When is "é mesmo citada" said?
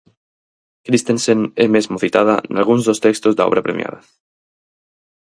1.65-2.35